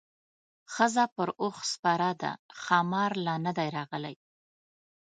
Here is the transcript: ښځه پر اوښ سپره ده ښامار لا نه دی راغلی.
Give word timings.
ښځه 0.73 1.03
پر 1.15 1.29
اوښ 1.41 1.57
سپره 1.73 2.09
ده 2.21 2.31
ښامار 2.61 3.11
لا 3.25 3.35
نه 3.45 3.51
دی 3.57 3.67
راغلی. 3.77 4.15